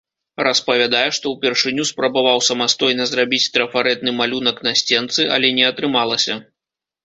[0.45, 6.43] Распавядае, што ўпершыню спрабаваў самастойна зрабіць трафарэтны малюнак на сценцы, але не атрымалася.